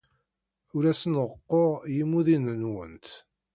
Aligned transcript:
Ur 0.75 0.83
asen-reqquɣ 0.91 1.71
i 1.83 1.89
yimuḍinen-nwent. 1.95 3.07